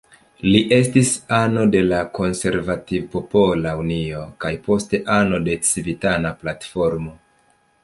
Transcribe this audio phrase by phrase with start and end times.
[0.45, 7.17] Li estis ano de la Konservativ-Popola Unio, kaj poste ano de la Civitana Platformo.